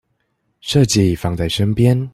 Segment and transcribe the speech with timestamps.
[0.63, 2.09] 設計放在身邊